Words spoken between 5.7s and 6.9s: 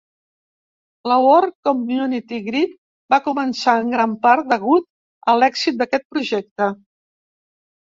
d'aquest projecte.